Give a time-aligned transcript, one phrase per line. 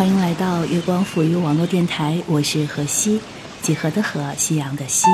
[0.00, 3.20] 欢迎来到月光抚育网络电台，我是何西，
[3.60, 5.06] 几何的何，夕阳的西。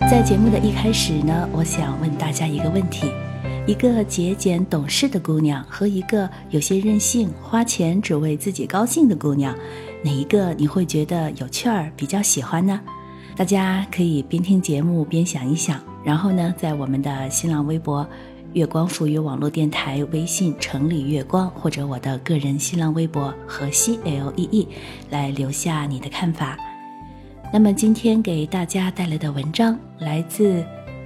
[0.00, 3.10] 在节目的一开始呢，我想问大家一个问题：
[3.66, 9.56] 一个节俭懂事的姑娘和一个有些任性、花钱只为自己高兴的姑娘，
[10.04, 12.78] 哪一个你会觉得有趣儿、比较喜欢呢？
[13.34, 18.06] 大家可以边听节目边想一想，然后呢，在我们的新浪微博。
[18.54, 24.68] 月光赋予网络电台微信城里月光，或者我的个人新浪微博河西 L E E，
[25.08, 26.54] 来留下你的看法。
[27.50, 30.62] 那么今天给大家带来的文章来自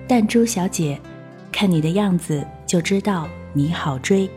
[0.09, 0.99] 弹珠小姐，
[1.53, 4.29] 看你的样子就知道你好追。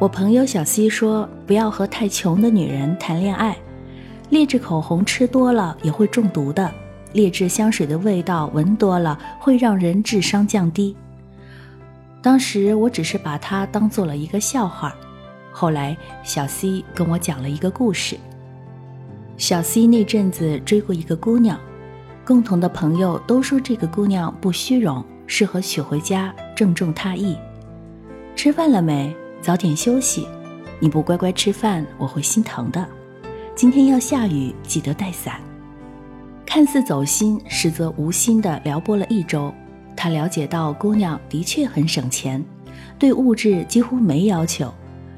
[0.00, 3.56] 我朋友小 C 说：“不要和太穷的女人谈恋爱。”
[4.34, 6.68] 劣质口红吃多了也会中毒的，
[7.12, 10.96] 劣质香水的味道闻多了会让人智商降低。
[12.20, 14.92] 当时我只是把它当做了一个笑话，
[15.52, 18.18] 后来小 C 跟我讲了一个故事。
[19.36, 21.56] 小 C 那阵子追过一个姑娘，
[22.24, 27.36] 共同的朋友都说这个姑娘不虚荣，适合娶回家，正中他意。
[28.34, 29.14] 吃饭了没？
[29.40, 30.26] 早点休息，
[30.80, 32.84] 你不乖乖吃饭，我会心疼的。
[33.56, 35.40] 今天要下雨，记得带伞。
[36.44, 39.54] 看似走心，实则无心的撩拨了一周。
[39.96, 42.44] 他了解到姑娘的确很省钱，
[42.98, 44.74] 对物质几乎没要求，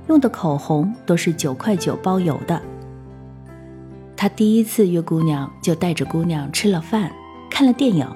[0.08, 2.60] 用的口红都是九块九包邮的。
[4.14, 7.10] 他第一次约姑娘，就带着姑娘吃了饭，
[7.50, 8.06] 看了电影，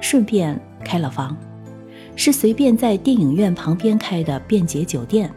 [0.00, 1.36] 顺便开了房，
[2.16, 5.30] 是随便在电影院旁边开的便捷酒店。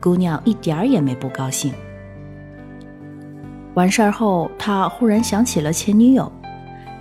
[0.00, 1.72] 姑娘一点儿也没不高兴。
[3.74, 6.30] 完事儿后，他忽然想起了前女友。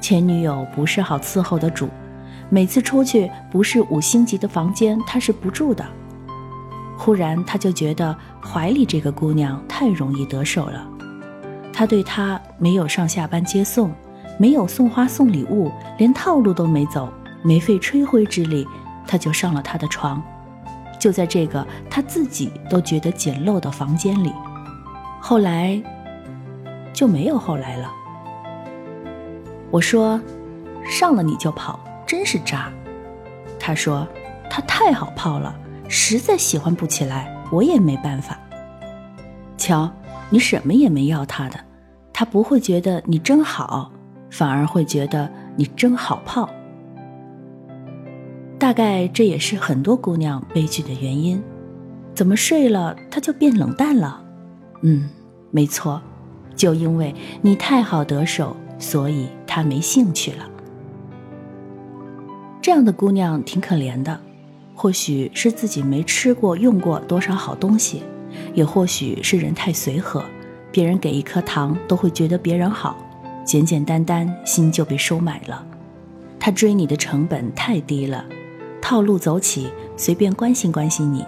[0.01, 1.87] 前女友不是好伺候的主，
[2.49, 5.85] 每次出去不是五星级的房间，他是不住的。
[6.97, 10.85] 忽然，他就觉得怀里这个姑娘太容易得手了。
[11.71, 13.91] 他对她没有上下班接送，
[14.37, 17.07] 没有送花送礼物，连套路都没走，
[17.43, 18.67] 没费吹灰之力，
[19.07, 20.21] 他就上了她的床。
[20.99, 24.33] 就在这个他自己都觉得简陋的房间里，
[25.21, 25.79] 后来。
[26.93, 27.91] 就没有后来了。
[29.71, 30.21] 我说，
[30.85, 32.71] 上了你就跑，真是渣。
[33.59, 34.07] 他说，
[34.49, 35.55] 他太好泡了，
[35.89, 38.37] 实在喜欢不起来，我也没办法。
[39.57, 39.91] 瞧，
[40.29, 41.59] 你什么也没要他的，
[42.13, 43.91] 他不会觉得你真好，
[44.29, 46.49] 反而会觉得你真好泡。
[48.59, 51.41] 大概这也是很多姑娘悲剧的原因。
[52.13, 54.23] 怎么睡了他就变冷淡了？
[54.81, 55.09] 嗯，
[55.49, 56.01] 没错。
[56.55, 60.49] 就因为你太好得手，所以他没兴趣了。
[62.61, 64.19] 这样的姑娘挺可怜的，
[64.73, 68.03] 或许是自己没吃过、用过多少好东西，
[68.53, 70.23] 也或许是人太随和，
[70.71, 72.95] 别人给一颗糖都会觉得别人好，
[73.45, 75.65] 简简单单心就被收买了。
[76.39, 78.25] 他追你的成本太低了，
[78.81, 81.25] 套路走起，随便关心关心你，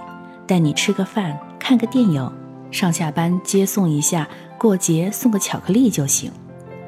[0.48, 2.32] 带你吃个饭、看个电影，
[2.72, 4.28] 上下班接送一下。
[4.58, 6.32] 过节送个巧克力就行，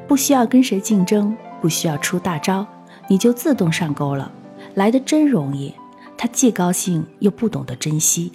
[0.08, 2.66] 不需要跟谁竞争，不需要出大招，
[3.08, 4.32] 你就自动上钩了，
[4.76, 5.74] 来的真容易。
[6.18, 8.32] 他既高兴又不懂得珍惜，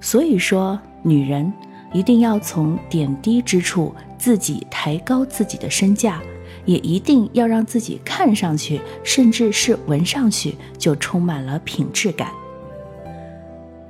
[0.00, 1.52] 所以说，女人
[1.92, 6.22] 一定要从点滴之处自己抬高自己的身价，
[6.64, 12.30] 也一定要让自己看上去，甚至是闻上去就充满了品质感。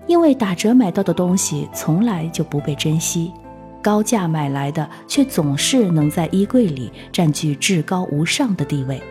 [0.09, 3.31] 因为打折买到的东西从来就不被珍惜，
[3.83, 9.03] 高价买来的却总是能在衣柜里占据至高无上的地位，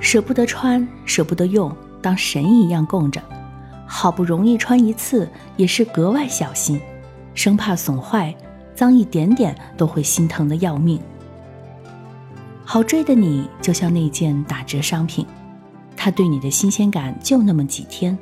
[0.00, 3.20] 舍不得穿，舍不得用，当神一样供着。
[3.86, 6.80] 好不容易穿一次，也是格外小心，
[7.34, 8.34] 生怕损坏，
[8.74, 10.98] 脏一点点都会心疼的要命。
[12.64, 15.26] 好追的你，就像那件打折商品，
[15.94, 18.18] 它对你的新鲜感就那么几天，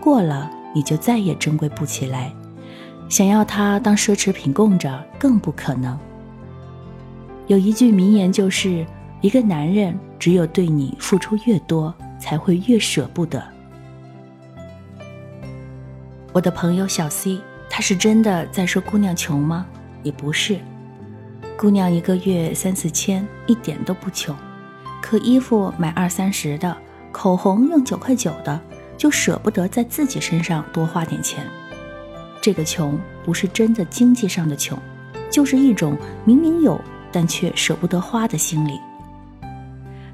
[0.00, 2.32] 过了你就再也珍贵不起来。
[3.10, 5.98] 想要它当奢侈品供着，更不可能。
[7.48, 8.86] 有一句名言就是：
[9.20, 13.42] 一个男人只有对你付出越多，才会越舍不得。
[16.32, 19.66] 我的朋友小 C，他是真的在说姑娘穷吗？
[20.04, 20.60] 也不是，
[21.58, 24.34] 姑娘一个月三四千，一点都不穷。
[25.02, 26.76] 可衣服买二三十的，
[27.10, 28.60] 口红用九块九的，
[28.96, 31.44] 就舍不得在自己身上多花点钱。
[32.40, 34.78] 这个穷不是真的经济上的穷，
[35.30, 36.80] 就是一种明明有
[37.12, 38.80] 但却舍不得花的心理。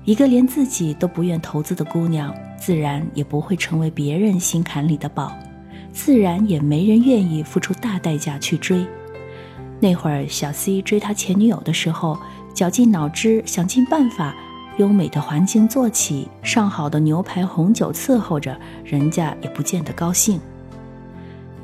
[0.05, 5.33] 一个连自己都不愿投资的姑娘，自然也不会成为别人心坎里的宝。
[5.93, 8.87] 自然也没人愿意付出大代价去追。
[9.81, 12.19] 那会儿，小 C 追他前女友的时候，
[12.53, 14.35] 绞尽脑汁想尽办法，
[14.77, 20.41] 优美的环境做起，上好的牛排红酒伺候着，人家也不见得高兴。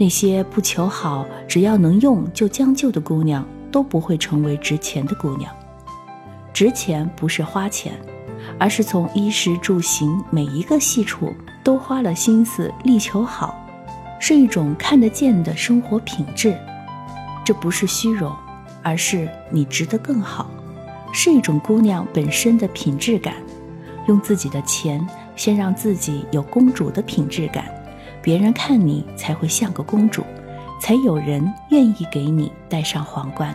[0.02, 5.54] 那些不求好，只要能用就将就的姑娘，都不会成为值钱的姑娘。
[6.52, 7.92] 值钱不是花钱，
[8.58, 11.32] 而是从衣食住行每一个细处
[11.62, 13.56] 都花了心思，力求好。
[14.18, 16.58] 是一种看得见的生活品质，
[17.44, 18.34] 这不是虚荣，
[18.82, 20.50] 而是你值得更好，
[21.12, 23.36] 是一种姑娘本身的品质感。
[24.08, 25.06] 用自己的钱
[25.36, 27.66] 先让自己有公主的品质感，
[28.22, 30.24] 别人看你才会像个公主，
[30.80, 33.54] 才有人愿意给你戴上皇冠。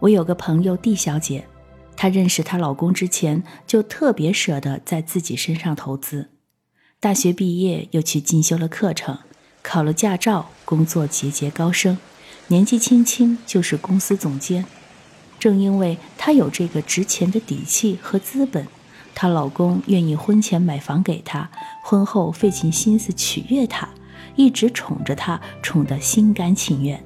[0.00, 1.46] 我有个朋友 D 小姐，
[1.94, 6.30] 她认识她老公之前就特别舍得在自己身上投资，
[6.98, 9.18] 大学毕业又去进修了课程。
[9.62, 11.98] 考了驾照，工作节节高升，
[12.48, 14.64] 年纪轻轻就是公司总监。
[15.38, 18.66] 正因为她有这个值钱的底气和资本，
[19.16, 21.50] 她老公愿意婚前买房给她，
[21.82, 23.88] 婚后费尽心思取悦她，
[24.36, 27.02] 一直宠着她，宠得心甘情愿。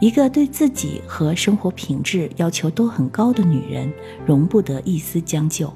[0.00, 3.92] 一个对自己和生活品质要求都很高的女人，
[4.24, 5.70] 容不得一丝将就，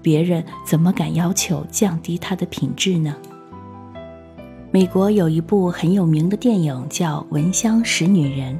[0.00, 3.14] 别人怎么敢要求降低她的品质呢？
[4.70, 8.54] 美国有一部很有名的电影叫《闻香识女人》，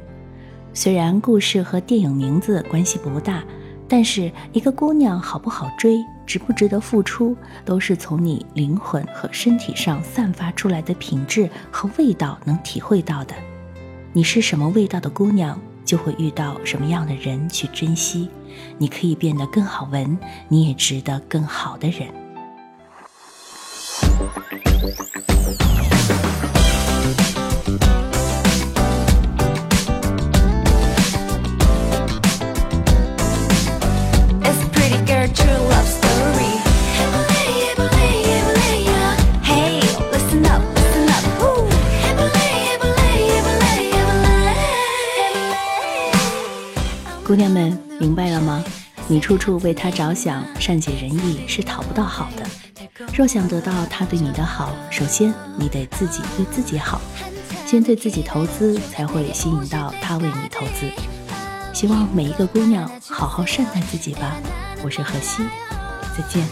[0.75, 3.43] 虽然故事和电影名字关系不大，
[3.91, 7.35] 但是一个姑娘好不好追，值不值得付出，
[7.65, 13.35] 都是从你灵魂和身体上散发出来的品质和味道能体会到的。
[14.13, 18.29] 你是什么味道的姑娘，就会遇到什么样的人去珍惜。
[18.77, 20.17] 你可以变得更好闻，
[20.47, 22.07] 你也值得更好的人。
[47.31, 48.61] 姑娘们，明白了吗？
[49.07, 52.45] 你处处为他着想，善解人意是讨不到好的。
[53.13, 56.99] 若想得到他对你的好，首先你得自己对自己好，
[57.65, 60.91] 先对自己投资，才会吸引到他为你投资。
[61.71, 64.35] 希望每一个姑娘好好善待自己吧。
[64.83, 65.41] 我是何西，
[66.13, 66.45] 再见。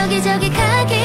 [0.00, 0.99] 여기저기 가게